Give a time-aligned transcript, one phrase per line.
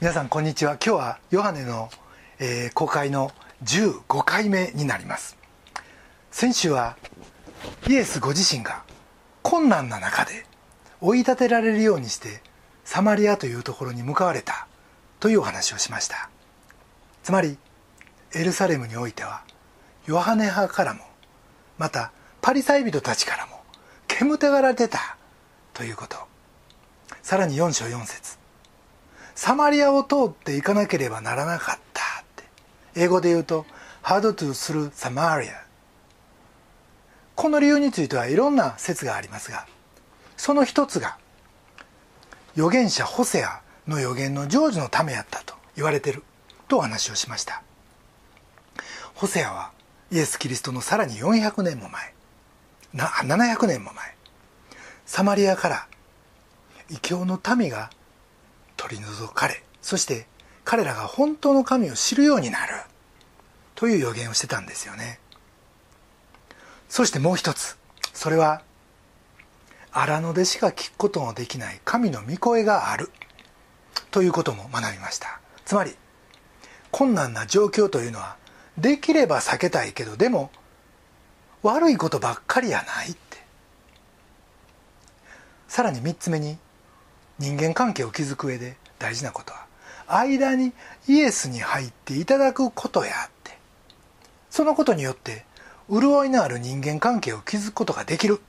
[0.00, 0.78] 皆さんこんにちは。
[0.82, 1.90] 今日はヨハネの、
[2.38, 3.32] えー公開の
[3.64, 5.36] 15回目になります。
[6.30, 6.96] 先週は
[7.86, 8.82] イエスご自身が
[9.42, 10.46] 困難な中で
[11.02, 12.40] 追い立てられるようにして
[12.82, 14.68] サマリアというところに向かわれた
[15.18, 16.30] というお話をしました。
[17.22, 17.58] つまり
[18.34, 19.42] エルサレムにおいては
[20.06, 21.00] ヨハネ派からも
[21.76, 23.60] またパリサイ人たちからも
[24.08, 25.18] 煙たがられてた
[25.74, 26.16] ということ。
[27.20, 28.39] さらに4章4節。
[29.34, 32.44] サマリアを通っていかなければならなかったって。
[32.94, 33.66] 英語で言うと
[34.02, 35.52] Hard to through Samaria
[37.34, 39.66] この理由についてはいろんな説がありますが
[40.36, 41.16] その一つが
[42.54, 46.22] 預言者ホセアの預言の成就のためやったと言われている
[46.68, 47.62] とお話をしました。
[49.14, 49.72] ホセアは
[50.10, 52.14] イエス・キリストのさらに400年も前
[52.94, 54.14] な700年も前
[55.06, 55.86] サマリアから
[56.88, 57.90] 異教の民が
[58.80, 60.26] 取り除かれそして
[60.64, 62.72] 彼らが本当の神を知るようになる
[63.74, 65.18] という予言をしてたんですよね。
[66.88, 67.76] そしてもう一つ
[68.14, 68.62] それは
[69.92, 73.10] 荒野でしか聞くことのできない神の御声がある
[74.10, 75.40] ということも学びました。
[75.66, 75.94] つまり
[76.90, 78.36] 困難な状況というのは
[78.78, 80.50] できれば避けたいけどでも
[81.62, 83.44] 悪いことばっかりやないって。
[85.68, 86.58] さらに3つ目に
[87.40, 89.66] 人間関係を築く上で大事なことは
[90.06, 90.74] 間に
[91.08, 93.58] イエスに入っていただくことやって。
[94.50, 95.46] そのことによって
[95.88, 98.40] 潤いのある人間関係を築くことができる。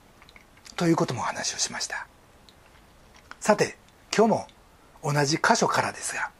[0.76, 2.06] ということも話をしました。
[3.40, 3.78] さて
[4.14, 4.46] 今日も
[5.02, 6.30] 同じ箇所からですが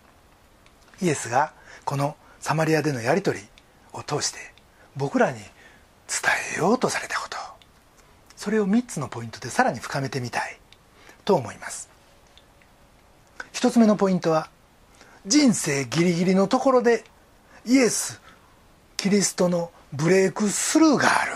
[1.00, 1.52] イエスが
[1.84, 3.44] このサマリアでのやり取り
[3.92, 4.38] を通して
[4.96, 5.46] 僕らに伝
[6.56, 7.38] えようとされたこと。
[8.36, 10.58] それを3つのポイントでさらに深めてみたい
[11.24, 11.91] と思います。
[13.52, 14.48] 1つ目のポイントは
[15.26, 17.04] 人生ギリギリのところで
[17.64, 18.20] イエス
[18.96, 21.32] キリストのブレイクスルーがある。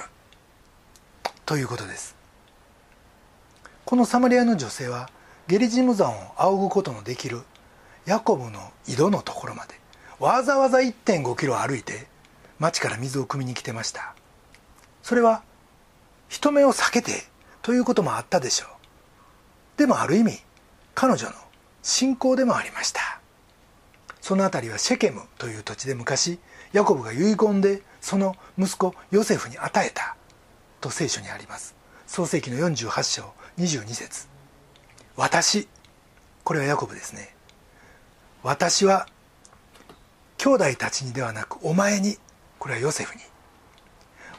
[1.44, 2.16] ということです。
[3.84, 5.09] このサマリアの女性は
[5.47, 7.43] ゲリジム山を仰ぐことのできる
[8.05, 9.75] ヤコブの井戸のところまで
[10.19, 12.09] わざわざ1.5キロ歩いて
[12.59, 14.15] 町から水を汲みに来てました。
[15.03, 15.43] それは
[16.28, 17.12] 人目を避けて
[17.62, 19.78] ということもあったでしょう。
[19.78, 20.41] でもある意味
[20.94, 21.32] 彼女の
[21.86, 23.20] 信仰でもありました。
[24.20, 26.41] その辺りはシェケムという土地で昔
[26.72, 30.16] ヤコブが遺言でその息子ヨセフに与えた
[30.80, 31.76] と聖書にあります。
[32.08, 34.26] 創世紀の48章22節。
[35.14, 35.69] 私
[36.42, 37.36] これはヤコブですね。
[38.42, 39.06] 私は
[40.38, 42.16] 兄弟たちにではなくお前に
[42.58, 43.20] これはヨセフに。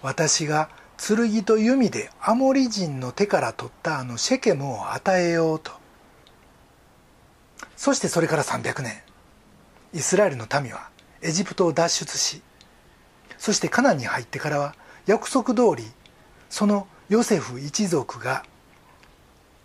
[0.01, 5.76] 私が剣と弓でアモリ人の手から取ったあのシェケムを与えようと
[7.77, 9.01] そしてそれから300年。
[9.93, 10.89] イスラエルの民は
[11.21, 12.41] エジプトを脱出し
[13.37, 15.83] そしてカナンに入ってからは約束通り
[16.49, 18.43] そのヨセフ一族が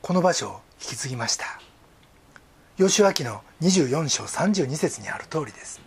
[0.01, 1.61] この場所を引き継ぎました。
[2.77, 5.81] 吉脇の24章32節にある通りです。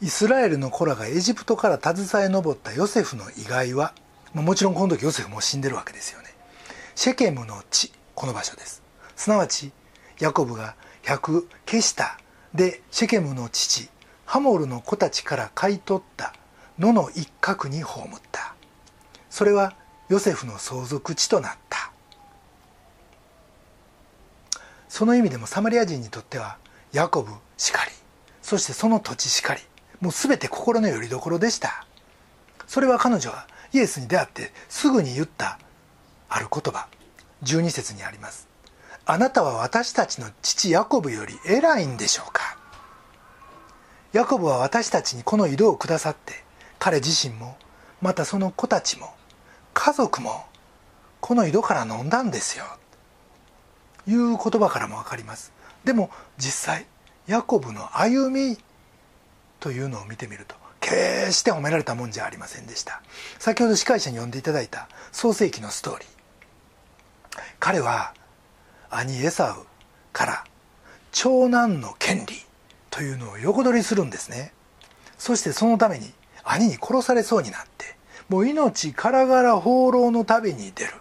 [0.00, 3.94] イスラエルの子らがエジプトから携え上ったヨセフの遺骸は
[4.34, 6.28] もちろんこの時ヨセフも死んでるわけですよね。
[6.94, 8.82] シェケムの地この場所です。
[9.14, 9.72] すなわち
[10.18, 12.18] ヤコブが100消した。
[12.54, 13.88] でシェケムの父
[14.24, 16.34] ハモルの子たちから買い取った。
[16.78, 18.54] 野の一角に葬った。
[19.30, 19.74] それは
[20.08, 21.90] ヨセフの相続地となった。
[24.88, 26.58] その意味でもサマリア人にとっては
[26.92, 27.92] ヤコブしかり。
[28.42, 29.60] そしてその土地しかり。
[30.00, 31.86] もう全て心の拠り所でした。
[32.66, 35.58] それは彼女はイエスに出会ってすぐに言った。
[36.28, 36.88] ある言葉。
[37.44, 38.48] 12節にあります。
[39.08, 42.58] あなたは私たちの父ヤコブより偉いんでしょうか？
[44.12, 46.44] ヤコブは私たちにこの井戸をくださって
[46.80, 47.56] 彼自身も
[48.02, 49.14] またその子たちも
[49.74, 50.44] 家族も
[51.20, 52.64] この井戸から飲んだんですよ。
[54.08, 55.52] いう言葉からも分かります。
[55.84, 56.86] でも実際
[57.28, 58.58] ヤコブの歩み
[59.60, 63.02] というのを見てみると決して褒められたもんじゃありませんでした。
[63.38, 66.08] 先ほど司会者に呼んでいただいた創世記のストーリー。
[67.60, 68.12] 彼は
[68.90, 69.66] 兄エサウ
[70.12, 70.44] から
[71.12, 72.34] 長男の権利
[72.90, 74.52] というのを横取りするんですね。
[75.18, 76.12] そしてそのために
[76.44, 77.96] 兄に殺されそうになって
[78.28, 80.92] もう命からがら放浪の旅に出る。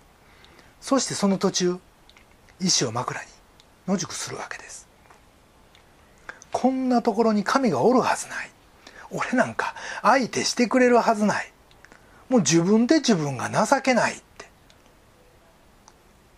[0.80, 1.80] そしてその途中
[2.60, 3.28] 石を枕に
[3.88, 4.88] 野宿するわけです。
[6.52, 8.50] こんなところに神がおるはずない。
[9.12, 11.52] 俺なんか相手してくれるはずない。
[12.30, 14.22] もう自分で自分が情けない。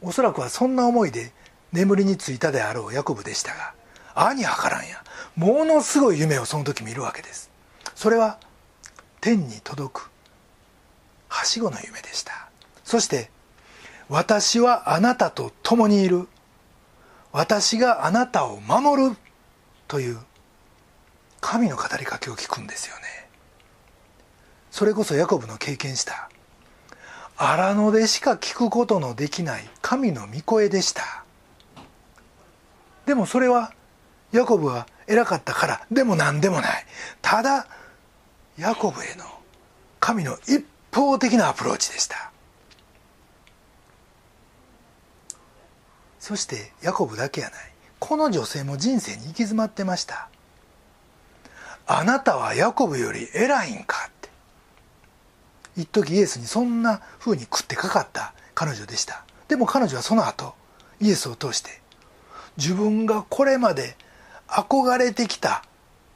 [0.02, 1.32] おそらくはそんな思いで
[1.72, 3.74] 眠りについたであろうヤコブでしたが
[4.16, 5.04] 兄はからんや
[5.36, 7.52] ものすごい夢をその時見るわけです。
[7.94, 8.40] それは
[9.22, 10.12] 天に届く
[11.28, 12.50] はしごの夢でした。
[12.84, 13.30] そして
[14.10, 16.28] 私はあなたと共にいる。
[17.32, 19.18] 私があなたを守る
[19.88, 20.18] という
[21.40, 23.30] 神の語りかけを聞くんですよね。
[24.72, 26.30] それこそヤコブの経験した
[27.38, 31.24] 荒野でしか聞くことのできない神の御声でした。
[33.06, 33.74] でもそれは
[34.32, 36.86] ヤコブは偉かったからでも何でもない。
[37.22, 37.68] ただ
[38.58, 39.24] ヤコブへの
[40.00, 42.32] 神の一方的なアプローチでした。
[46.20, 47.72] そしてヤコブだけやない。
[48.00, 50.30] この女性も人生に行き詰まってました。
[51.86, 54.10] あなたはヤコブより偉いんか
[55.78, 59.24] 一時イエスにそんな風に食ってかかった彼女でした。
[59.48, 60.56] でも彼女はその後
[61.00, 61.82] イエスを通して
[62.58, 63.96] 自分がこれまで
[64.48, 65.64] 憧れてきた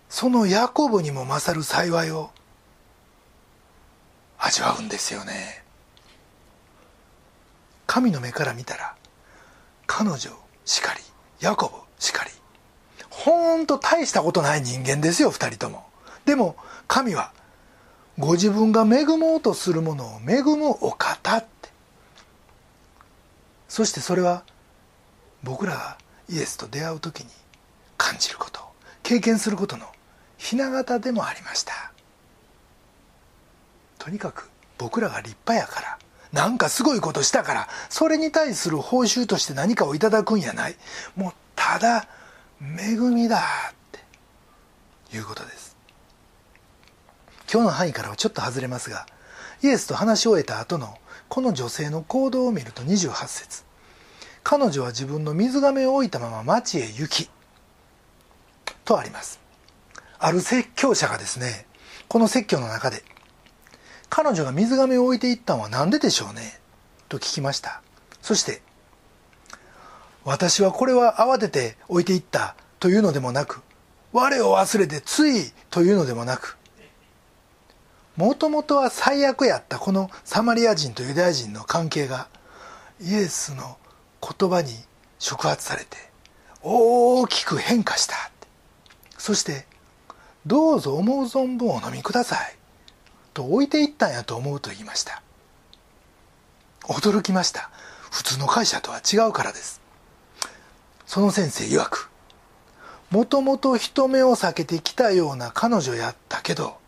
[0.09, 2.31] そのヤコブにも勝る幸いを
[4.39, 5.63] 味わうんですよね。
[7.85, 8.95] 神の目から見たら
[9.85, 10.17] 彼女
[10.65, 11.01] しかり
[11.39, 12.31] ヤコブしかり
[13.09, 15.85] ほんと大したことない人間ですよ2人とも。
[16.25, 16.55] でも
[16.87, 17.31] 神は
[18.17, 21.69] ご自分が恵もうとするものを恵むお方って。
[23.67, 24.43] そしてそれは
[25.43, 25.97] 僕らが
[26.29, 27.29] イエスと出会う時に
[27.97, 28.61] 感じること
[29.03, 29.85] 経験することの
[30.37, 31.91] 雛形でもありました。
[33.97, 35.99] とにかく僕らが立派やから
[36.31, 40.75] なんかすごいことしたからそれに対する報酬として何かをいただくんやない。
[41.15, 42.07] もうただ
[42.61, 43.39] 恵みだ
[43.71, 43.73] っ
[45.09, 45.70] ていうことです。
[47.51, 49.05] 今日の範囲からはちょっと外れますが
[49.61, 53.63] イエスと話し終えた後のこの女性の行動を見ると28節。
[54.43, 57.29] 彼女は自分の水がを置いたまま町へ行き
[58.85, 59.39] とあります。
[60.17, 61.65] ある説教者がですね
[62.07, 63.03] この説教の中で
[64.09, 66.59] 彼女が水がめを置いていったのは何ででしょうね
[67.09, 67.81] と聞きました。
[68.21, 68.61] そして
[70.23, 73.61] 私はこれは慌てて置いていったというのでもなく
[74.13, 76.57] 我を忘れてついというのでもなく
[78.15, 82.27] もともとは最悪やったこのサマリア人とユダヤ人の関係が
[82.99, 83.77] イエスの
[84.21, 84.71] 言葉に
[85.17, 85.97] 触発されて
[86.61, 88.15] 大きく変化した。
[89.17, 89.65] そして
[90.45, 92.57] 「どうぞ思う存分お飲みください」
[93.33, 95.21] と置いていったんやと思うと言いました。
[96.83, 97.69] 驚きました。
[98.09, 99.79] 普通の会社とは違うからです。
[101.05, 102.09] その先生曰く
[103.09, 106.80] もともと人目を避けてきたような彼女やったけど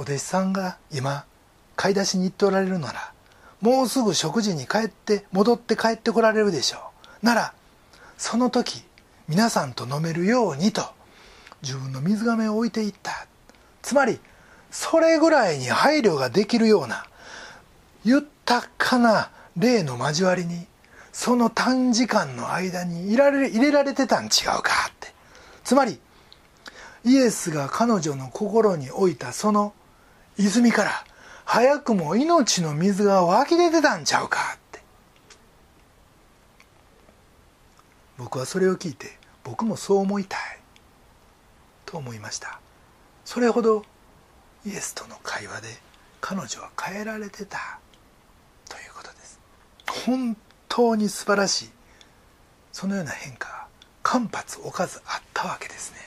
[0.00, 1.26] お弟子さんが今
[1.76, 3.12] 買い出しに行っておられるなら
[3.60, 6.78] もうすぐ食事に帰って戻って帰ってこられるでしょ
[7.22, 7.26] う。
[7.26, 7.52] なら
[8.16, 8.82] その時
[9.28, 10.80] 皆さんと飲めるようにと
[11.60, 13.26] 自分の水がめを置いていった。
[13.82, 14.18] つまり
[14.70, 17.04] それぐらいに配慮ができるような
[18.02, 20.66] 豊かな霊の交わりに
[21.12, 25.12] その短時間の間に入れられ入れられてたん違うかって。
[25.62, 26.00] つまり
[27.04, 29.74] イエスが彼女の心に置いたその
[30.40, 31.04] 泉から
[31.44, 34.80] 早くも命の水が湧き出てたんちゃうかって。
[38.16, 40.40] 僕はそれを聞いて僕もそう思いたい
[41.84, 42.58] と思いました。
[43.24, 43.84] それほど
[44.64, 45.68] イエスとの会話で
[46.20, 47.78] 彼女は変えられてた
[48.68, 49.40] ということです。
[50.06, 50.36] 本
[50.68, 51.70] 当に素晴らしい
[52.72, 53.66] そのような変化が
[54.02, 55.98] 間髪置かずあったわけですね。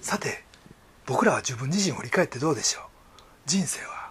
[0.00, 0.45] さて
[1.06, 2.82] 僕らは自分自身を振り返ってどうでしょう？
[3.46, 4.10] 人生は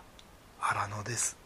[0.60, 1.38] 荒野です。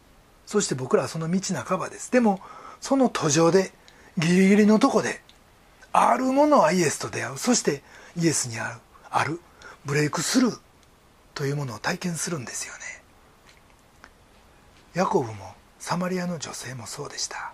[0.46, 2.10] そして僕らはその道半ばです。
[2.12, 2.40] でも
[2.80, 3.72] その途上で
[4.16, 5.20] ギリギリのとこで
[5.92, 7.36] あるものはイエスと出会う。
[7.38, 7.82] そして
[8.16, 8.80] イエスにある
[9.10, 9.40] ある
[9.84, 10.60] ブレイクスルー
[11.34, 12.80] というものを体験するんですよね。
[14.94, 17.52] ヤコブもサマリアの女性もそうでした。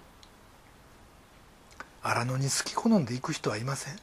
[2.03, 3.99] 荒野に好き好んでいく人はいません。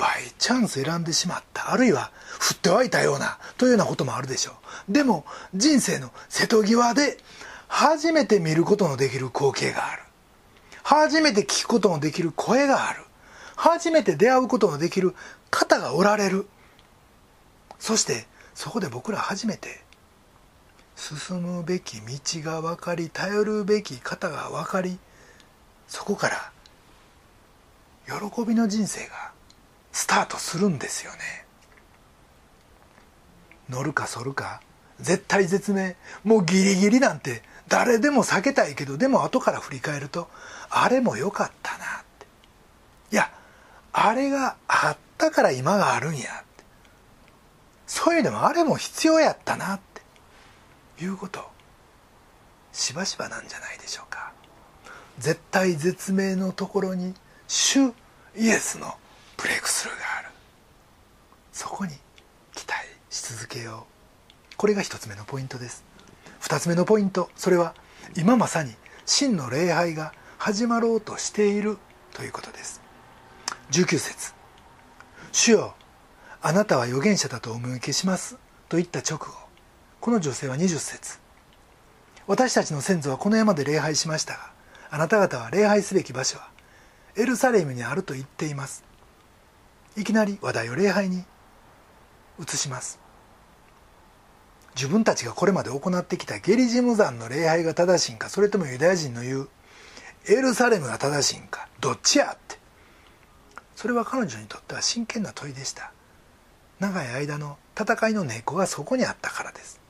[0.00, 1.72] バイチャンス選んでしまった。
[1.72, 4.52] あるいは降って湧いたようなというようなこともあるでしょ
[4.88, 4.92] う。
[4.92, 7.18] でも人生の瀬戸際で
[7.68, 10.02] 初めて見ることのできる光景がある。
[10.82, 13.02] 初めて聞くことのできる声がある。
[13.56, 15.14] 初めて出会うことのできる
[15.50, 16.48] 方がおられる。
[17.78, 19.82] そしてそこで僕ら初めて
[20.96, 24.98] 進むべき道が分かり頼るべき方が分かり
[25.88, 26.52] そこから
[28.06, 29.32] 喜びの人生が
[29.92, 31.18] スタートするんですよね。
[33.68, 34.60] 乗るか反るか。
[35.00, 35.96] 絶対絶命。
[36.24, 40.28] もうギリギリなんて誰でも避けたいけどでも後から振り返ると
[40.68, 42.26] あれも良かったなって。
[43.12, 43.30] いや
[43.92, 46.64] あれがあったから今があるんやって。
[47.86, 49.80] そういうのもあれも必要やったなっ
[50.98, 51.04] て。
[51.04, 51.48] いうこと。
[52.72, 54.32] しばしばなんじゃないでしょうか。
[55.18, 57.14] 絶対絶命のところに
[57.46, 57.92] 主
[58.36, 58.94] イエスの
[59.40, 60.28] ブレイクスルーがある。
[61.52, 61.92] そこに
[62.54, 63.86] 期待し続けよ
[64.52, 64.56] う。
[64.56, 65.82] これが一つ目のポイントです。
[66.40, 67.30] 二つ目のポイント。
[67.36, 67.74] それは
[68.16, 68.74] 今まさに
[69.06, 71.78] 真の礼拝が始まろうとしている
[72.12, 72.82] ということです。
[73.70, 74.34] 19節。
[75.32, 75.74] 主よ
[76.42, 78.36] あなたは預言者だとお見受けします」
[78.68, 79.26] と言った直後。
[80.00, 81.18] この女性は20節。
[82.26, 84.52] 私たちの先祖はこの山で礼拝しましたが
[84.90, 86.48] あなた方は礼拝すべき場所は
[87.16, 88.89] エルサレムにあると言っています。
[89.96, 91.24] いきなり話題を礼拝に
[92.38, 93.00] 移します。
[94.76, 99.48] 自分たちがこれまで行ってきたゲリジム山の礼拝が正しいんかそれともユダヤ人の言う
[100.28, 102.58] エルサレムが正しいんかどっちやって。
[103.74, 105.92] それは彼女にとっては真剣な問いでした。
[106.78, 109.80] 長い間の戦いの根っこがそこにあったからです。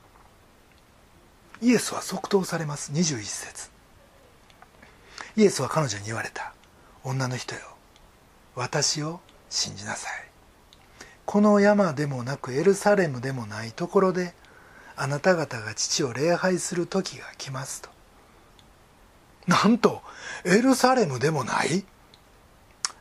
[1.60, 2.92] イエスは即答されます。
[2.92, 3.70] 21節。
[5.36, 6.54] イエスは彼女に言われた。
[7.02, 7.60] 女の人よ
[8.54, 10.12] 私を信じなさい。
[11.26, 14.34] この山でもなくエルサレムでもないところで
[14.96, 17.90] あなた方が父を礼拝する時が来ますと。
[19.46, 20.02] なんと
[20.44, 21.84] エルサレムでもない？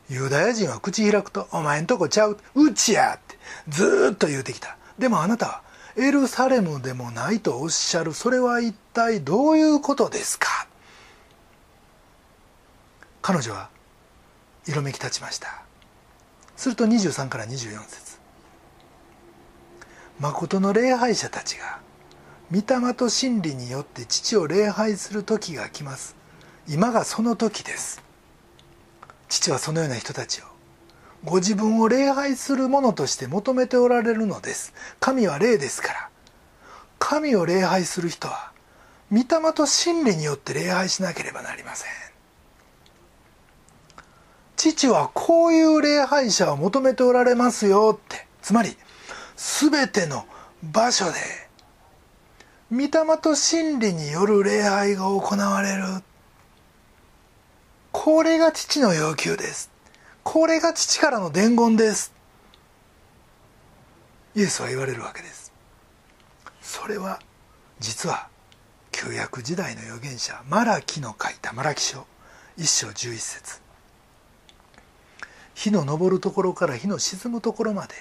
[0.10, 2.38] ユダヤ人は口開くと「お前んとこちゃう？
[2.56, 3.38] うちや」って
[3.68, 4.78] ずっと言うてきた。
[4.98, 5.64] でもあなたは
[5.96, 8.14] エルサレムでもないとおっしゃる。
[8.14, 10.68] それは一体どういうことですか？
[13.22, 13.70] 彼女は
[14.68, 15.64] 色めき立ちました。
[16.60, 18.20] すると23から24節。
[20.20, 21.80] 誠の礼拝者たちが
[22.52, 26.18] 御霊と真理によって父を礼拝する時が来ます。
[26.68, 28.04] 今がその時です。
[29.30, 30.44] 父はそのような人たちを
[31.24, 34.74] ご自分を礼拝するものとして求めておられるのです。
[35.00, 36.10] 神は霊ですから。
[37.00, 38.52] 神を礼拝する人は
[39.14, 42.09] 御霊と真理によって礼拝しなければなりません。
[44.60, 48.28] 父はこういう礼拝者を求めておられますよって。
[48.42, 48.76] つまり
[49.38, 50.26] 全ての
[50.62, 51.14] 場所で
[52.70, 52.90] 御霊
[53.22, 55.84] と真理による礼拝が行われる。
[57.94, 59.72] これが父の要求です。
[60.24, 62.14] これが父からの伝言です。
[64.36, 65.54] イエスは言われるわけです。
[66.62, 67.22] それは
[67.80, 68.28] 実は
[68.92, 72.06] 旧約時代の預言者マラキの書いたマラキ書
[72.58, 73.69] 一章十一節。
[75.60, 77.94] 日の昇るところから日の沈むところまで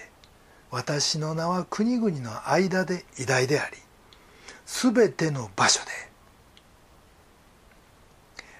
[0.70, 3.76] 私の名は国々の間で偉大であり
[4.64, 5.90] すべての場所で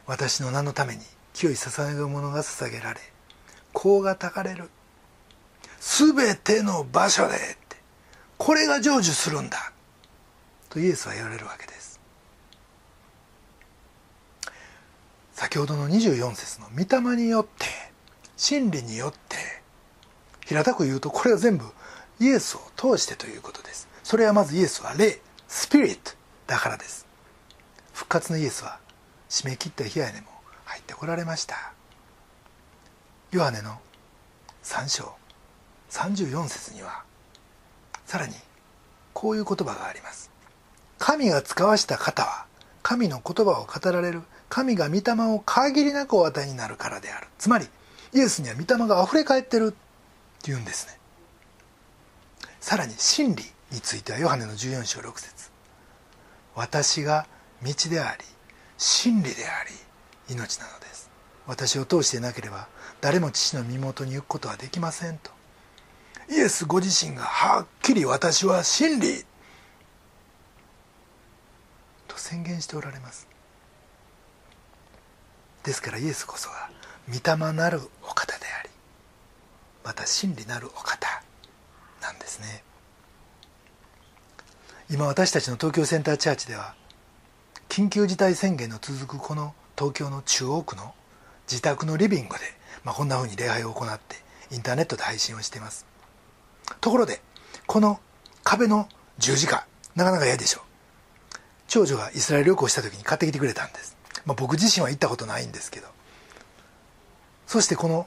[0.05, 1.02] 私の名のために
[1.33, 3.00] 清い捧げ物が捧げられ
[3.73, 4.69] 香がたかれる。
[5.78, 7.38] すべての場所でっ
[7.69, 7.76] て
[8.37, 9.73] これが成就するんだ。
[10.69, 12.00] とイエスは言われるわけです。
[15.33, 17.88] 先ほどの24節の御霊によって
[18.38, 19.37] 真理によって
[20.47, 21.64] 平たく言うとこれは全部
[22.21, 23.88] イエスを通してということです。
[24.04, 26.12] それはまずイエスは霊スピリット
[26.47, 27.04] だからです。
[27.92, 28.78] 復活のイエスは
[29.28, 30.28] 締め切った冷やねも
[30.64, 31.73] 入ってこられました。
[33.33, 33.76] ヨハネの
[34.62, 35.12] 3章
[35.90, 37.02] 34節には
[38.07, 38.35] さらに
[39.12, 40.30] こういう言葉があります。
[40.99, 42.47] 神が使わした方は
[42.85, 47.26] 神の言葉を語られる神が御霊を限りなくお与えになるからである。
[47.37, 47.66] つまり
[48.12, 50.99] イエスには御霊が溢れ返ってるっていうんですね。
[52.61, 55.50] さらに真理についてはヨハネの14章6節。
[56.55, 57.27] 私が
[57.62, 58.25] 道であり
[58.77, 59.65] 真理であ
[60.29, 61.11] り命なのです。
[61.47, 62.69] 私を通していなければ
[63.00, 65.31] 誰も父の身元に行くことはできませんと。
[66.31, 69.25] イエスご自身がはっきり私は真理
[72.07, 73.27] と宣言しておられます。
[75.62, 76.71] ですからイエスこそが
[77.11, 78.71] 御霊なるお方であり
[79.83, 81.23] また真理なるお方
[82.03, 82.62] なんですね。
[84.91, 86.75] 今私たちの東京センターチャーチでは
[87.69, 90.95] 緊急事態宣言の続くこの東京の中央区の
[91.47, 92.41] 自宅のリビングで、
[92.85, 94.17] まあ、こんなふうに礼拝を行って
[94.50, 95.87] インターネットで配信をしています。
[96.81, 97.23] ところで
[97.67, 98.00] この
[98.45, 98.88] 壁の
[99.19, 100.62] 十字架なかなか嫌でしょう。
[101.69, 105.98] 長女がイスラエル旅行した時に買ってきてくれたんです、まあ、僕自身は行ったことないんですけど。
[107.49, 108.07] そしてこの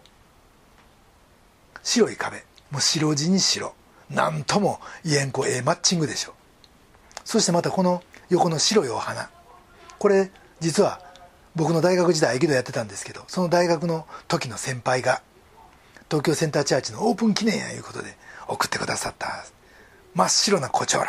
[1.82, 3.74] 白い壁もう白地に白。
[4.12, 6.34] なんとも言えんこええマッチングでしょう。
[7.26, 9.32] そしてまたこの横の白いお花。
[9.98, 10.30] これ
[10.60, 11.02] 実は
[11.56, 15.24] 僕の大学時代合気道やってたんですけどその大学の時の先輩が
[16.08, 18.16] 東京センターチャーチのオープン記念やいうことで
[18.48, 19.44] 送ってくださった。
[20.14, 21.08] 真っ白な胡蝶蘭。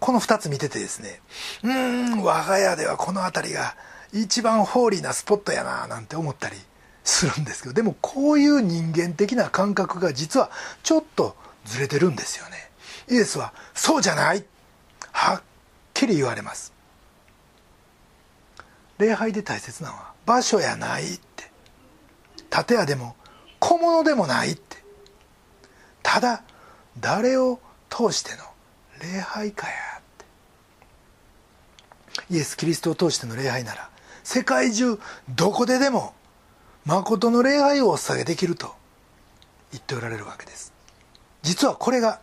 [0.00, 1.22] この2つ見ててですね
[1.62, 3.74] うーん我が家ではこの辺りが
[4.12, 6.56] 一番ホーリーなスポットやななんて思ったり。
[7.04, 10.50] するんですけどでもこういう人間的な感覚が実は
[10.82, 12.70] ちょっとずれてるんですよね。
[13.10, 14.44] イエスはそうじゃない。
[15.12, 15.42] はっ
[15.92, 16.72] きり言われます。
[18.98, 21.50] 礼拝で大切なのは場所やないって。
[22.50, 23.16] 建屋でも
[23.58, 24.82] 小物でもないって。
[26.02, 26.42] ただ
[27.00, 28.44] 誰を通しての
[29.00, 30.02] 礼拝かやっ
[32.18, 32.34] て。
[32.34, 33.90] イエス・キリストを通しての礼拝なら
[34.22, 36.14] 世界中どこででも
[36.86, 38.74] 誠の礼拝をお捧げできると
[39.72, 40.72] 言っておられるわけです。
[41.42, 42.20] 実はこれが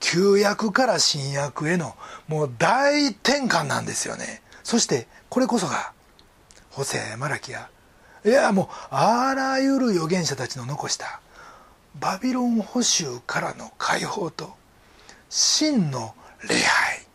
[0.00, 1.94] 旧約から新約への
[2.28, 4.42] もう大転換なんですよね。
[4.62, 5.92] そしてこれこそが
[6.70, 7.68] ホセアやマラキや
[8.24, 11.20] いやもうあらゆる預言者たちの残した
[12.00, 14.50] バビロン捕囚からの解放と
[15.28, 16.14] 真の
[16.48, 17.06] 礼拝。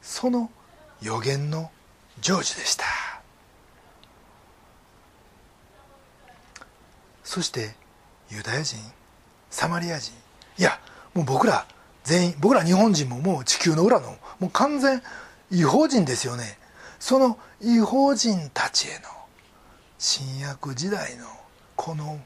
[0.00, 0.50] その
[1.00, 1.70] 予言の
[2.20, 2.84] 成就でした。
[7.32, 7.70] そして
[8.28, 8.78] ユダヤ人
[9.48, 10.12] サマリア人。
[10.58, 10.78] いや
[11.14, 11.66] もう僕ら
[12.04, 15.02] 全員僕ら日本人ももう地球の裏のもう完全
[15.50, 16.58] 違法人ですよね。
[17.00, 19.08] その違法人たちへの
[19.98, 21.24] 新約時代の
[21.74, 22.20] この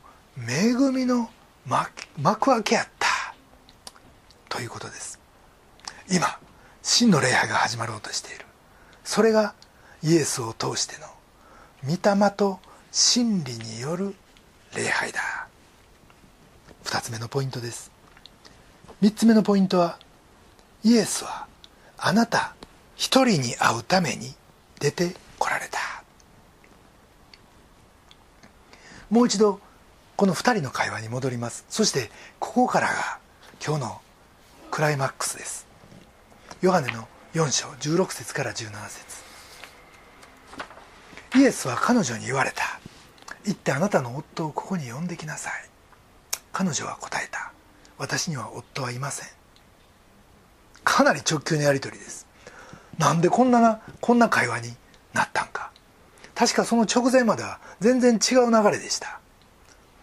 [0.45, 1.31] 恵みの
[1.67, 3.07] 幕開けやった。
[4.49, 5.21] ということです。
[6.11, 6.37] 今
[6.83, 8.45] 真の礼拝が始まろうとしている。
[9.05, 9.55] それが
[10.03, 11.07] イエスを通しての
[11.85, 12.59] 御霊と
[12.91, 14.17] 真理による
[14.77, 15.49] 礼拝だ。
[16.85, 17.91] 2つ目のポイントです。
[19.03, 19.99] 3つ目のポイントは
[20.85, 21.47] イエスは
[21.99, 22.55] あなた
[22.95, 24.35] 一人に会うために
[24.79, 25.79] 出てこられた。
[29.09, 29.61] もう一度
[30.17, 31.65] この2人の会話に戻ります。
[31.71, 33.19] そしてここからが
[33.65, 34.01] 今日の
[34.71, 35.67] クライマックスです。
[36.61, 39.25] ヨハネの4章16節から17節。
[41.35, 42.76] イエスは彼女に言われた。
[43.47, 45.53] 行ってあなたの夫をここに呼んできなさい
[46.53, 47.53] 彼女は答えた
[47.99, 49.29] 私には夫はいません
[50.85, 52.27] かなり直球のやり取りです
[52.99, 54.75] なんでこんななこんな会話に
[55.13, 55.71] なったんか
[56.35, 59.21] 確かその直前までは全然違う流れでした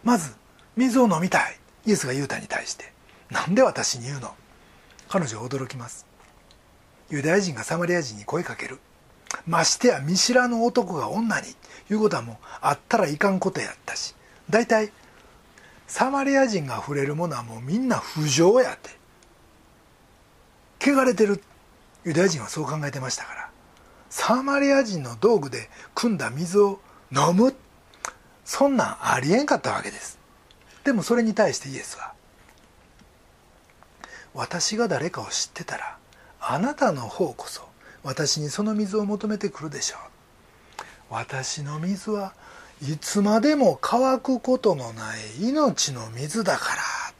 [0.03, 0.35] まず
[0.75, 2.91] 水を飲みたいイエスがユータに対して
[3.29, 4.33] なんで私に言うの？
[5.09, 6.05] 彼女は驚きます
[7.09, 8.79] ユダヤ人がサマリア人に声かける。
[9.47, 11.47] ましてや見知らぬ男が女に
[11.89, 14.15] いうことはもうあったらいかんことやったし。
[14.49, 14.91] 大体
[15.87, 18.91] サマリア人が触れるものはもうみんな不浄やって。
[20.79, 21.41] 汚れてる
[22.03, 23.49] ユダヤ人はそう考えてましたから。
[24.09, 26.79] サマリア人の道具で汲んだ水を
[27.11, 27.55] 飲む。
[28.45, 30.19] そんなんありえんかったわけです。
[30.83, 32.13] でもそれに対してイエスは
[34.33, 35.97] 私が誰かを知ってたら
[36.41, 37.63] あなたの方こそ
[38.03, 39.99] 私にその水を求めてくるでしょう。
[41.09, 42.33] 私の水は
[42.81, 47.13] いつまでも乾くことのない命の水だからっ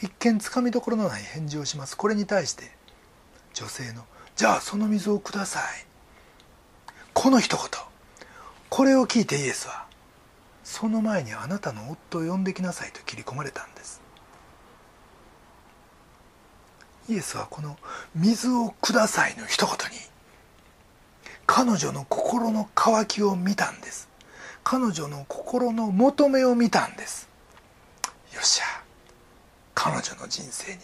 [0.00, 0.06] て。
[0.06, 1.96] 一見つかみどころのない返事をします。
[1.96, 2.70] これに対して
[3.52, 4.04] 女性の
[4.36, 5.86] 「じゃあその水をください」
[7.12, 7.66] この一言。
[8.70, 9.86] これを聞いてイエスは
[10.64, 14.00] その前にあなたの夫を呼んできなさいと切り込まれたんです。
[17.10, 17.76] イエスはこの
[18.14, 19.98] 「水をください」の一言に
[21.44, 24.08] 彼女の心の渇きを見たんです。
[24.62, 27.28] 彼女の心の求めを見たんです。
[28.32, 28.64] よっしゃ。
[29.74, 30.80] 彼女の人生に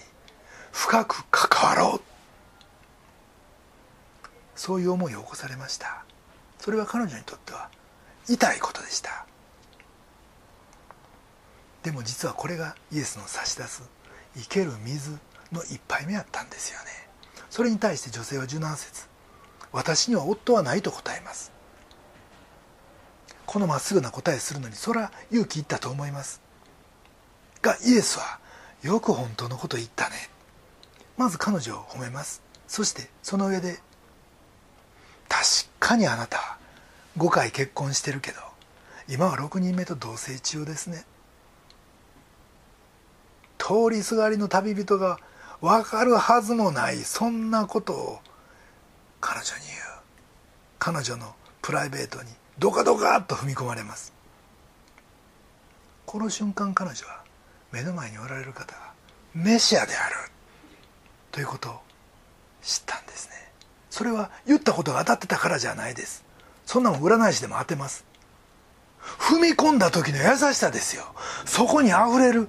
[0.73, 2.01] 深く関わろう。
[4.57, 6.05] そういう思いを起こされました。
[6.59, 7.71] それは彼女にとっては
[8.27, 9.25] 痛いことでした。
[11.85, 13.85] でも実はこれがイエスの差し出す
[14.35, 15.17] 生ける水。
[15.57, 16.87] の一杯目やったんですよね。
[17.51, 19.09] それに対して女性は17節
[19.73, 21.53] 私には夫はないと答えます。
[23.47, 26.41] このまっすぐな答えするのにそら勇気いったと思います。
[27.63, 28.39] がイエスは
[28.83, 30.15] よく本当のこと言ったね。
[31.17, 32.43] まず彼女を褒めます。
[32.69, 33.79] そしてその上で
[35.29, 35.45] 確
[35.79, 36.59] かにあなたは
[37.17, 38.41] 5回結婚してるけど
[39.09, 41.05] 今は6人目と同棲中ですね。
[43.59, 45.19] 通りすがりの旅人が
[45.61, 48.21] 分かるはずもないそんなことを
[49.21, 49.79] 彼女に言う。
[50.79, 54.13] 彼女のプライベートにドカドカっと踏み込まれます。
[56.05, 57.23] この瞬間彼女は
[57.73, 58.93] 目の前におられる方が
[59.35, 60.15] メシアである。
[61.33, 61.81] ということを
[62.63, 63.35] 知ったんですね。
[63.91, 66.25] それは言ったことが当たってたからじゃないです。
[66.65, 68.05] そんなもん占い師でも当てます。
[69.01, 71.05] 踏み込んだ時の優しさですよ。
[71.45, 72.49] そこにあふれる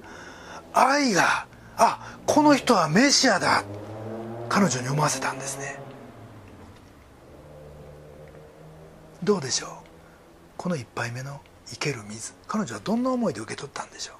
[0.72, 3.64] 愛があこの人はメシアだ。
[4.50, 5.80] 彼女に思わせたんですね。
[9.24, 9.70] どうでしょう？
[10.58, 12.34] この一杯目の生ける水。
[12.46, 14.12] 彼女はどんな思いで受け取ったんでしょ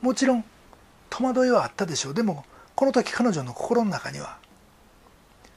[0.00, 0.06] う？
[0.06, 0.44] もちろん
[1.10, 2.14] 戸惑いはあったでしょう。
[2.14, 2.44] でも
[2.76, 4.38] この時彼女の心の中には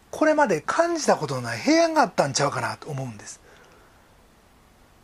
[0.09, 3.39] これまで感じたことのない平安があったんちゃうかなと思うんです。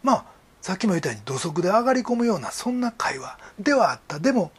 [0.01, 0.25] まあ
[0.61, 4.19] さっきも言ったように土足で上がり込むようなそんな会話ではあった。
[4.19, 4.51] でも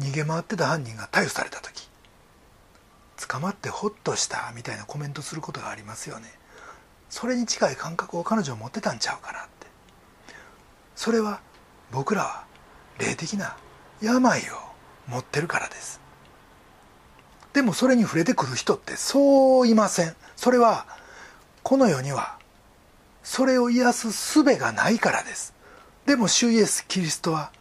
[0.00, 1.88] 逃げ回ってた犯人が逮捕された時
[3.28, 6.28] 捕まってホッとしたみたいなコメントすることがありますよね。
[7.08, 9.66] それに近い感覚を彼女は持ってたんちゃうかなって。
[10.96, 11.40] それは
[11.92, 12.44] 僕らは
[12.98, 13.56] 霊的な
[14.02, 14.42] 病を
[15.08, 16.00] 持ってるからです。
[17.52, 20.16] でもそれに触れてくる人ってそういません。
[20.34, 20.86] それは
[21.62, 22.36] この世には
[23.22, 25.54] それを癒す術がないからです。
[26.04, 27.52] でも主イエス・キリストは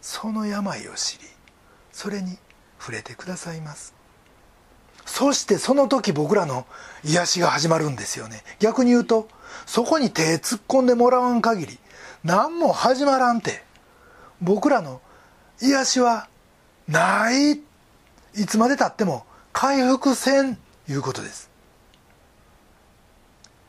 [0.00, 1.24] その病を知り
[1.92, 2.38] それに
[2.78, 3.94] 触れてくださいます。
[5.04, 6.66] そしてその時僕らの
[7.04, 8.42] 癒しが始まるんですよね。
[8.58, 9.28] 逆に言うと
[9.66, 11.78] そこに手突っ込んでもらわん限り
[12.24, 13.62] 何も始まらんて
[14.40, 15.00] 僕らの
[15.60, 16.28] 癒しは
[16.88, 17.60] ない。
[18.34, 20.56] いつまでたっても回復せん
[20.88, 21.50] いうことです。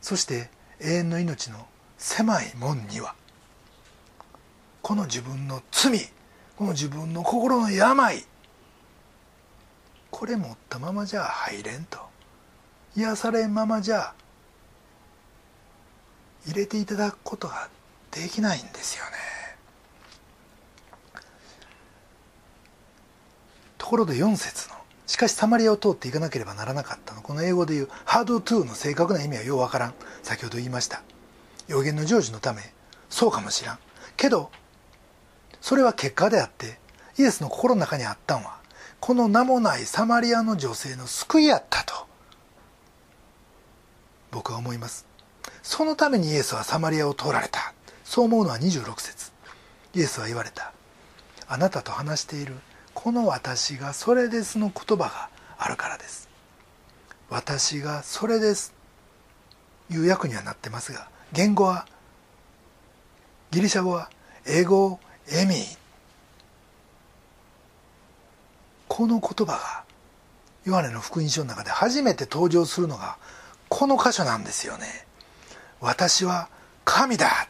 [0.00, 0.48] そして
[0.80, 1.66] 永遠の命の
[1.98, 3.14] 狭い門には
[4.82, 6.08] この自分の罪
[6.56, 8.24] この自分の心の病。
[10.10, 11.98] これ持ったままじゃ入れんと。
[12.94, 14.12] 癒されんままじゃ
[16.46, 17.68] 入れていただくことが
[18.10, 19.12] できないんですよね。
[23.78, 29.94] ところで4節の「しかしサマリアを通っていかなければならなかったの」この英語で言う「ハードトゥー」の正確な意味はようわからん。
[30.22, 31.02] 先ほど言いました。
[31.68, 32.74] 予言の成就のため。
[33.08, 33.78] そうかもしらん。
[34.16, 34.50] けど
[35.62, 36.78] それは結果であって
[37.18, 38.58] イエスの心の中にあったんは
[39.00, 42.06] この名もないサマリアの女性の救いやったと
[44.32, 45.06] 僕は思います。
[45.62, 47.74] そのためにイエスはサマリアを通られた。
[48.02, 49.30] そう思うのは26節。
[49.94, 50.72] イエスは言われた。
[51.46, 52.54] あなたと話している
[52.94, 56.28] この私がそれですの言葉があるからです。
[57.28, 58.74] 私がそれです。
[59.90, 61.86] いう訳にはなってますが言語は
[63.50, 64.08] ギリシャ語は
[64.46, 65.64] 英語をエミ。
[68.88, 69.84] この言葉が
[70.64, 73.16] ヨハネの福音書の中で初めて登場するのが
[73.68, 75.06] この箇所なんですよね。
[75.80, 76.48] 私は
[76.84, 77.48] 神だ。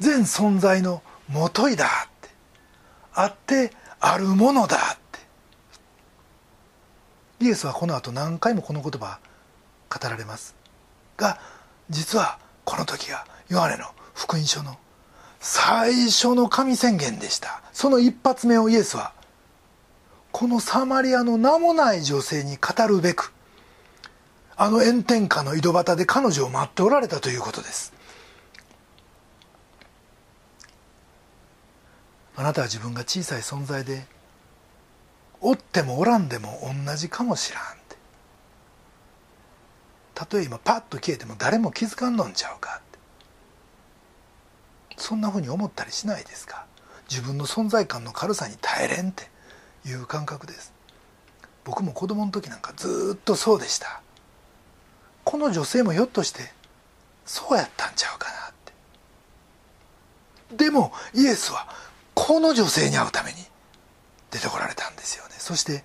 [0.00, 1.88] 全存在のもといだっ
[2.20, 2.28] て。
[3.14, 5.20] あってあるものだって。
[7.44, 9.18] イエスはこの後何回もこの言葉
[9.90, 10.56] 語られます
[11.16, 11.38] が
[11.90, 14.76] 実はこの時がヨハネの福音書の
[15.46, 17.60] 最初の神宣言でした。
[17.74, 19.12] その一発目をイエスは
[20.32, 23.34] このサマリアの名もない女性に語るべく
[24.56, 27.92] あの炎天下の井戸端で彼女を待っておられたということです。
[32.36, 34.06] あなたは自分が小さい存在で
[35.42, 37.96] おってもおらんでも同じかもしらんって。
[40.14, 42.80] たとえ今パッと消えても誰も気づかんのんちゃうか
[44.96, 46.66] そんなふうに思ったりしないですか？
[47.10, 49.28] 自分の存在感の軽さに耐えれんって
[49.86, 50.72] いう感覚です。
[51.64, 54.00] 僕も子供の時なんかずっとそうでした。
[55.24, 56.52] この女性もひょっとして
[57.24, 58.52] そうやったんちゃうかなっ
[60.56, 60.64] て。
[60.64, 61.66] でもイエスは
[62.14, 63.38] この女性に会うために
[64.30, 65.34] 出てこられたんですよね。
[65.38, 65.84] そして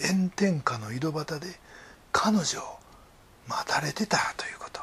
[0.00, 1.46] 炎天下の井戸端で
[2.10, 2.78] 彼女を
[3.48, 4.80] 待たれてたということ。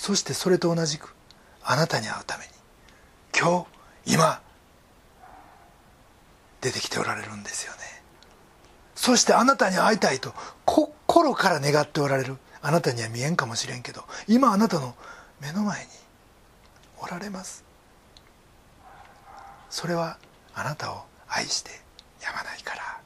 [0.00, 1.14] そしてそれと同じく
[1.62, 2.50] あなたに会うために
[3.38, 3.66] 今
[4.06, 4.40] 日今
[6.62, 7.80] 出てきておられるんですよね。
[8.94, 10.32] そしてあなたに会いたいと
[10.64, 14.94] 心から願っておられるあなたには見えんかもしれんけど今あなたの
[15.38, 15.90] 目の前に
[17.02, 17.62] おられます。
[19.68, 20.16] それは
[20.54, 21.72] あなたを愛して
[22.22, 23.00] やまないから。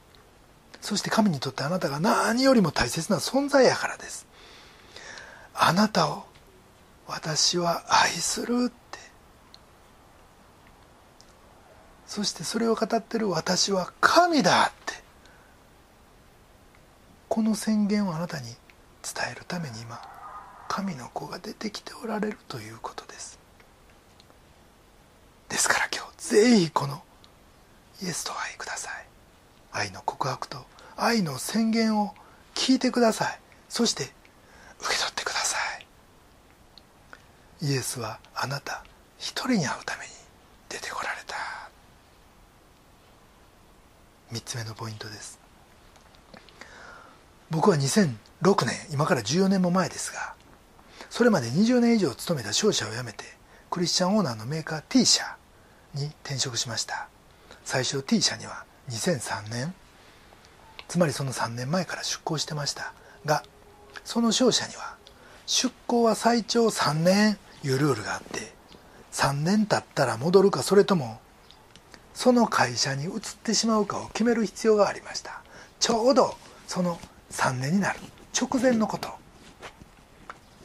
[0.79, 4.25] そして神にとってあなたが何よりも大切な存在やからです。
[5.53, 6.23] あなたを
[7.07, 8.99] 私は愛するって。
[12.07, 15.03] そしてそれを語ってる私は神だって。
[17.29, 18.55] この宣言をあなたに伝
[19.31, 19.99] えるために今
[20.67, 23.37] 神の子が出てきておられるということです。
[25.49, 27.03] ですから今日ぜひこの
[28.01, 29.05] イエスとお会いください。
[29.71, 30.65] 愛の告白と
[30.97, 32.13] 愛の宣言を
[32.53, 33.39] 聞いてください。
[33.69, 34.03] そして
[34.79, 35.14] 受け取って
[37.65, 38.83] イエスはあなた
[39.17, 40.11] 一人に会うために
[40.69, 41.35] 出てこられた。
[44.31, 45.39] 3つ目のポイントです。
[47.49, 50.33] 僕は2006年今から14年も前ですが
[51.09, 53.23] それまで20年以上勤めた商社を辞めて
[53.69, 55.23] クリスチャンオーナーのメーカー T 社
[55.95, 57.07] に転職しました。
[57.63, 59.73] 最初 T 社には2003年
[60.87, 62.93] つまりその3年前から出向してました
[63.25, 63.43] が
[64.03, 64.97] その商社には
[65.47, 67.39] 出向は最長3年。
[67.65, 68.53] いうルールがあって
[69.11, 71.19] 3年経ったら戻るかそれとも
[72.15, 73.11] その会社に移っ
[73.43, 75.41] てしまうかを決める必要がありました。
[75.79, 76.97] ちょうどその
[77.31, 77.99] 3年になる。
[78.33, 79.09] 直前のこと。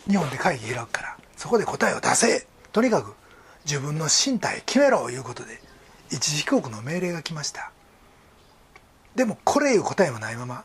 [0.08, 2.46] 日本で会議開くからそこで答えを出せ。
[2.72, 3.14] とにかく
[3.64, 5.10] 自分の身体決めろ。
[5.10, 5.60] いうことで
[6.12, 7.72] 一時帰国の命令が来ました。
[9.16, 10.64] でもこれいう答えもないまま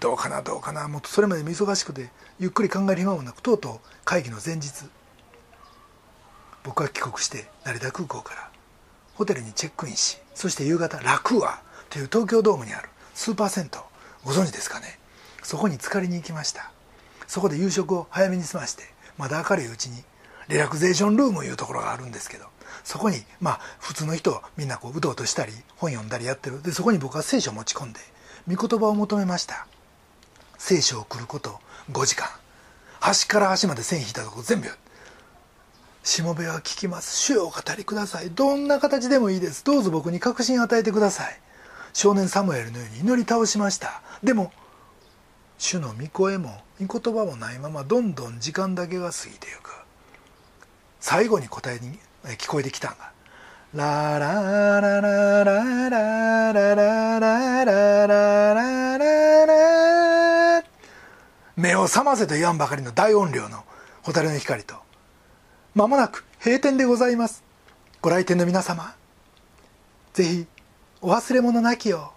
[0.00, 4.84] どうかなどうかなもっとそれまで忙しくてゆっくり考える暇もなくとうとう会議の前日
[6.64, 8.50] 僕は帰国して成田空港から
[9.14, 13.80] ホテルにチェックインしそして夕方ラクーアという東京ドームにあるスーパー銭湯
[14.24, 14.98] ご存知ですかね？
[15.42, 16.72] そこに浸かりに行きました。
[17.28, 18.82] そこで夕食を早めに済まして
[19.16, 20.02] まだ明るいうちに
[20.48, 22.46] リラクゼーションルームいうところがあるんですけど
[22.84, 26.62] そこにまあ普通の人みんなこううとうとしたり本読んだりやってる。
[26.62, 28.00] でそこに僕は聖書を持ち込んで
[28.48, 29.66] 御言葉を求めました。
[30.58, 31.58] 聖書を来ること
[31.92, 32.28] 5時間。
[33.00, 34.68] 端から端まで線引いたとこ全部
[36.02, 37.16] しもべは聞きます。
[37.16, 38.30] 主をお語りください。
[38.30, 39.64] どんな形でもいいです。
[39.64, 41.40] どうぞ僕に確信与えてください。
[41.92, 44.02] 少年サムエルのように祈り倒しました。
[44.22, 44.52] でも
[45.58, 49.70] 主の御声も御言葉もないままどんどん時間だけが過ぎていく。
[51.00, 51.98] 最後に答えに
[52.36, 53.12] 聞こえてきたんが
[53.74, 58.85] 「ララララララララララララララ
[61.56, 63.64] 目を覚ませと言わんばかりの大音量の
[64.02, 64.74] 蛍の光と。
[65.74, 67.42] まもなく閉店でございます。
[68.02, 68.94] ご来店の皆様
[70.12, 70.46] ぜひ
[71.00, 72.12] お忘れ物なきよ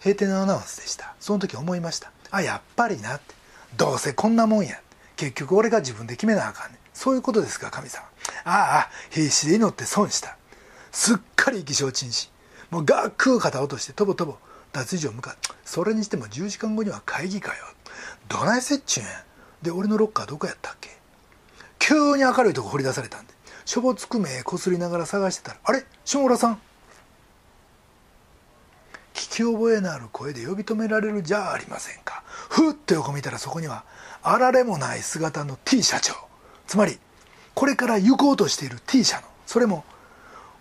[0.00, 1.14] 閉店のアナウンスでした。
[1.20, 2.10] その時思いました。
[2.30, 3.16] あやっぱりな。
[3.16, 3.34] って
[3.76, 4.80] どうせこんなもんや。
[5.16, 8.02] 結局俺が自分で決めなあかんねそういうことですか神様。
[8.44, 10.38] ああ必死で祈って損した。
[10.90, 12.30] すっかり意気消沈し
[12.70, 14.36] もうガック肩落としてとぼとぼ
[14.78, 17.64] 脱衣所向かそれにしても10時間後には会議かよ。
[18.28, 19.06] どないせっちゅうん。
[19.62, 20.90] で俺のロッカーどこやったっけ？
[21.78, 23.34] 急に明るいとこ掘り出されたんで。
[23.64, 25.84] しょぼつく目こすりながら探してたら「あれ？
[26.04, 26.60] 下村さん。
[29.14, 32.22] 聞き覚えのある声で呼び止められるじゃありませんか。
[32.26, 33.84] ふっと横見たらそこには
[34.22, 36.14] あられもない姿の T 社長。
[36.66, 36.98] つまり
[37.54, 39.84] これから行こうとしている T 社のそれも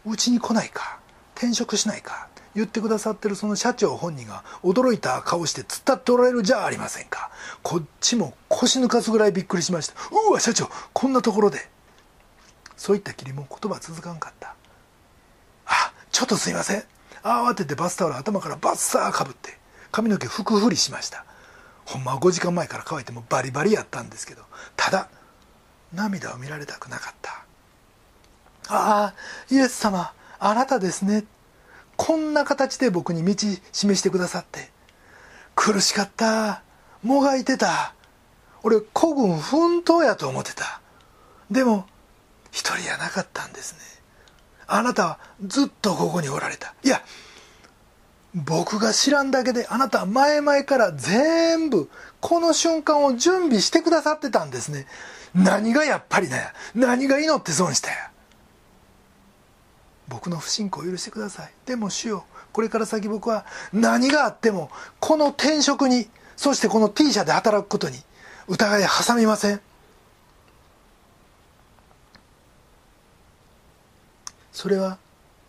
[0.05, 0.99] うちに来ないか？
[1.35, 2.27] 転職しないか？
[2.57, 7.29] 言ってくださってるその社長本人が驚いた顔して突っ立っておられるじゃありませんか。
[7.61, 9.93] こっちも腰抜かすぐらいびっくりしました。
[10.29, 11.69] うわ社長こんなところで。
[12.75, 14.55] そういったきりも言葉続かんかった。
[15.67, 16.83] あちょっとすいません。
[17.21, 19.55] 慌ててバスタオル頭からバッサーかぶって
[19.91, 21.25] 髪の毛ふくふりしました。
[21.85, 24.41] ほんまは5時間前から乾いてもバリバリやったんですけど
[24.75, 25.09] ただ
[25.93, 27.45] 涙を見られたくなかった。
[28.69, 29.13] ああ
[29.51, 31.23] イエス様あなたですね。
[31.97, 33.35] こんな形で僕に道
[33.71, 34.69] 示してくださって
[35.55, 36.61] 苦しかった
[37.03, 37.93] もがいてた
[38.63, 40.81] 俺孤軍奮闘やと思ってた。
[41.49, 41.85] でも
[42.51, 43.79] 一人やなかったんですね。
[44.67, 46.73] あなたはずっとここにおられた。
[46.83, 47.01] いや
[48.35, 54.85] 僕が知らんだけであなたは前々から全部この瞬間を準備してくださってたんですね。
[55.33, 58.11] 何がやっぱりだよ何が祈って損したや。
[60.07, 61.51] 僕の不信仰を許してください。
[61.65, 67.97] でも主よこれから先僕は何があってもこの転職にそしてこの T 社で働くことに
[68.47, 69.61] 疑い挟みません。
[74.51, 74.97] それは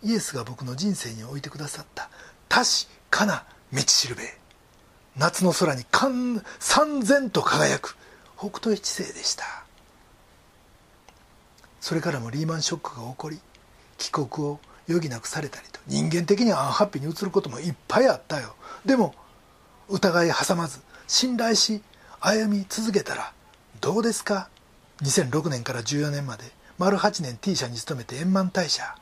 [0.03, 2.09] イエスが僕の人生に置いてくださった
[2.47, 2.67] 確
[3.09, 3.43] かな
[3.73, 4.37] 道しるべ。
[5.17, 5.83] 夏の空に
[6.59, 7.97] 三千と輝く
[8.37, 9.45] 北斗七星でした。
[11.81, 13.39] それからもリーマンショックが起こり
[13.99, 14.59] 帰国を
[14.89, 18.55] 余儀なくされたりと人間的にはアンハッピーに移ることもいっぱいあったよ。
[18.85, 19.13] でも
[19.87, 21.83] 疑い挟まず信頼し
[22.19, 23.33] 歩み続けたら
[23.81, 24.49] どうですか
[25.03, 26.43] ？2006年から14年まで
[26.79, 28.95] 丸8年 T 社に勤めて円満退社。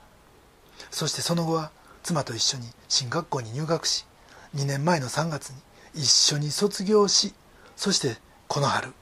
[0.91, 1.71] そしてその後は
[2.03, 4.05] 妻と一緒に進学校に入学し
[4.55, 5.57] 2年前の3月に
[5.95, 7.33] 一緒に卒業し
[7.75, 8.93] そしてこの春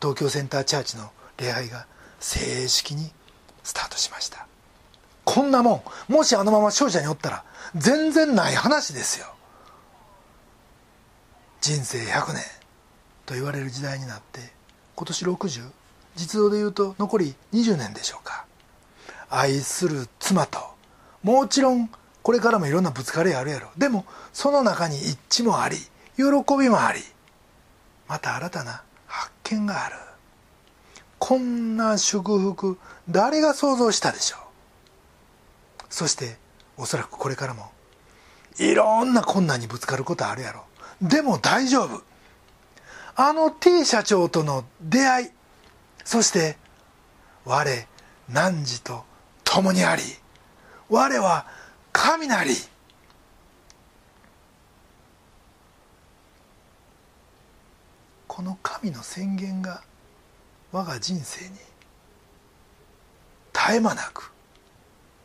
[0.00, 1.86] 東京センターチャーチの礼拝が
[2.18, 3.10] 正式に
[3.62, 4.49] スタートしました。
[5.24, 6.12] こんなもん。
[6.12, 7.44] もしあのまま商社におったら
[7.76, 9.26] 全然ない話ですよ。
[11.60, 12.42] 人生100年
[13.26, 14.40] と言われる時代になって
[14.96, 15.70] 今年60
[16.16, 18.46] 実動で言うと残り20年でしょうか。
[19.28, 20.58] 愛する妻と。
[21.22, 21.90] もちろん
[22.22, 23.68] これからもいろんなぶつかりあるやろ。
[23.76, 25.76] でもその中に一致もあり
[26.16, 26.24] 喜
[26.58, 27.00] びもあり
[28.08, 29.96] また新たな発見がある。
[31.18, 32.78] こんな祝福
[33.08, 34.40] 誰が想像したでしょう。
[35.90, 36.36] そして
[36.76, 37.70] おそらくこれからも
[38.58, 40.64] いろんな困難にぶつかることあるやろ。
[41.02, 42.02] でも大丈夫。
[43.16, 45.28] あの T 社長との出会い
[46.04, 46.56] そして
[47.44, 47.64] 我
[48.28, 49.04] 汝と
[49.44, 50.02] 共にあり
[50.88, 51.46] 我は
[51.92, 52.54] 神なり。
[58.26, 59.82] この神の宣言が
[60.72, 61.56] 我が人生に
[63.52, 64.29] 絶え間なく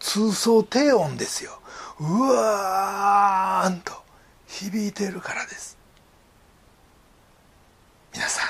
[0.05, 1.59] 通奏低音ですよ。
[1.99, 3.91] うわーんと
[4.47, 5.79] 響いているからです。
[8.13, 8.49] 皆さん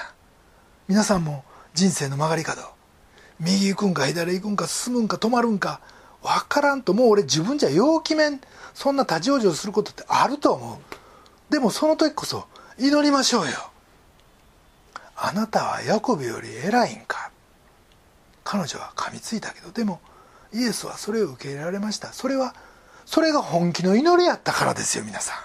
[0.89, 2.61] 皆さんも人生の曲がり角。
[3.39, 5.79] 右行くんか左行くんか進むんか止まるんか
[6.21, 8.41] 分からんともう俺自分じゃ陽気面。
[8.73, 11.51] そんな立ち往生することってあると思う。
[11.51, 13.53] でもその時こそ祈りましょうよ。
[15.15, 17.31] あなたはヤコブより偉いんか。
[18.43, 20.01] 彼女は噛みついたけどでも
[20.55, 22.13] イエスはそれを受け入れられました。
[22.13, 22.55] それは
[23.05, 25.37] それが本気の祈りやったからですよ皆さん。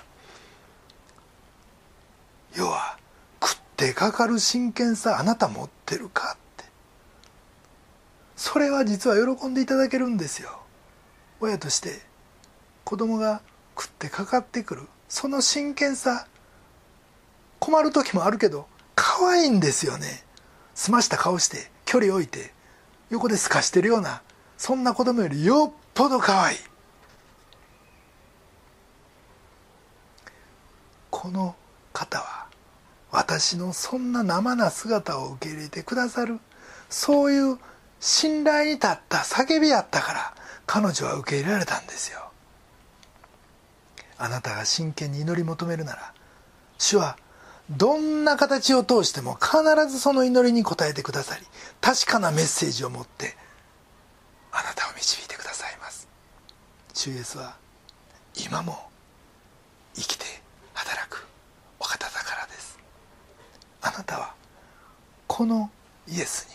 [2.57, 2.97] 要は
[3.43, 6.65] 食ってかかる真剣さあなた持ってるかって。
[8.37, 10.61] それは実は喜んでいただけるんですよ。
[11.41, 12.01] 親として
[12.85, 13.43] 子供が
[13.77, 16.29] 食ってかかってくるその真剣さ
[17.59, 20.25] 困る時もあるけど可愛いんですよね。
[20.75, 22.53] 澄ました顔して距離置いて
[23.11, 24.23] 横で透かしてるような
[24.61, 26.59] そんな子供よりよっぽど可愛い。
[31.09, 31.57] この
[31.95, 32.47] 方は
[33.11, 36.41] 私のそんな生な姿を受け入れてくださる
[36.91, 37.59] そういう
[38.01, 40.35] 信頼に立った叫びやったから
[40.67, 42.31] 彼女は受け入れられたんですよ。
[44.19, 46.13] あなたが真剣に祈り求めるなら
[46.77, 47.17] 主は
[47.71, 51.47] どんな形を通しても必ずその祈りに応えてくださり
[51.81, 53.40] 確かなメッセージを持って
[54.61, 56.07] あなたを導いてくださいます。
[56.93, 57.57] 主イエスは
[58.37, 58.91] 今も
[59.95, 60.25] 生きて
[60.75, 61.27] 働く
[61.79, 62.79] お方だからです。
[63.81, 64.35] あなたは
[65.27, 65.71] この
[66.07, 66.47] イエス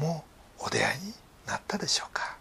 [0.00, 0.24] にも
[0.58, 1.14] うお出会いに
[1.46, 2.36] なったでしょうか。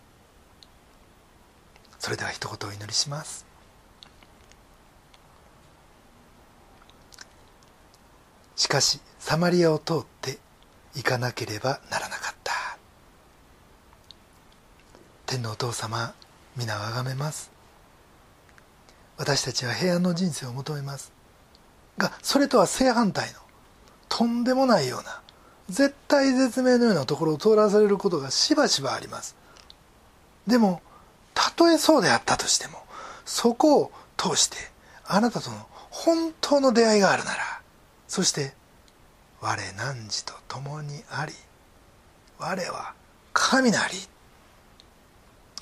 [2.00, 3.46] それでは一言お祈りします。
[8.56, 10.40] しかしサマリアを通って
[10.96, 12.54] 行かなければならなかった
[15.26, 16.14] 天のお父様
[16.56, 17.52] 皆をあがめます。
[19.18, 21.12] 私たちは平安の人生を求めます。
[21.98, 23.40] がそれとは正反対の
[24.08, 25.22] とんでもないような
[25.70, 29.36] 絶対絶命のようなところを通らされることがしばしばあります。
[30.46, 30.82] でも
[31.34, 32.84] たとえそうであったとしても
[33.26, 34.58] そこを通して
[35.06, 35.58] あなたとの
[35.90, 37.62] 本当の出会いがあるなら
[38.08, 38.54] そして
[39.42, 41.34] 我汝と共にあり
[42.38, 42.94] 我は
[43.34, 43.96] 神なり。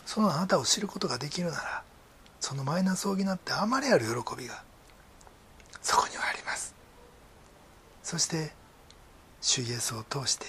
[0.06, 1.84] そのあなたを知ることができるなら
[2.40, 4.64] そのマイナスを補ってあまりある喜びが
[5.82, 6.74] そこにはあります。
[8.04, 8.52] そして
[9.42, 10.46] 主イエスを通して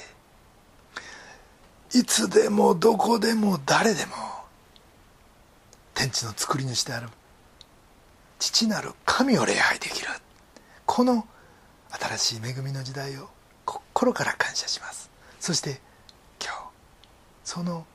[1.96, 4.12] いつでもどこでも誰でも
[5.94, 7.08] 天地の作り主である
[8.38, 10.08] 父なる神を礼拝できる
[10.86, 11.26] この
[11.90, 13.28] 新しい恵みの時代を
[13.64, 15.10] 心から感謝します。
[15.38, 15.80] そして
[16.42, 16.58] 今日
[17.44, 17.86] その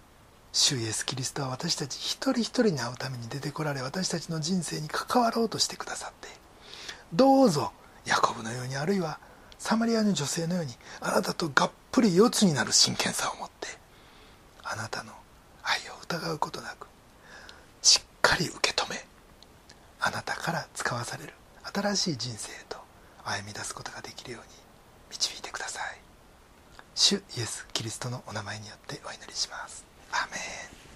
[0.51, 6.27] 主イエス・キリストは私たち一人一人に会うために出てこられ私たちの人生に関わろうとしてくださって。
[7.13, 7.71] どうぞ
[8.05, 9.19] ヤコブのようにあるいは
[9.57, 13.67] サマリアの女性のようにあなたとがっぷり四つになる真剣さを持って
[14.63, 15.11] あなたの
[15.63, 16.87] 愛を疑うことなく
[17.81, 18.97] しっかり受け止め
[19.99, 21.33] あなたから使わされる
[21.73, 22.77] 新しい人生へと
[23.23, 24.47] 歩み出すことができるように
[25.11, 25.99] 導いてください。
[26.95, 29.88] 主イエス・キリストのお名前によってお祈りします。
[30.11, 30.88] アメン